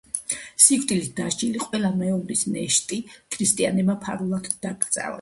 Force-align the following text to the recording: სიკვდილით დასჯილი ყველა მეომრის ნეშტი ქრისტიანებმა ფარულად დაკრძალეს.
სიკვდილით 0.67 1.11
დასჯილი 1.19 1.61
ყველა 1.65 1.93
მეომრის 2.01 2.43
ნეშტი 2.57 3.01
ქრისტიანებმა 3.37 4.01
ფარულად 4.09 4.53
დაკრძალეს. 4.69 5.05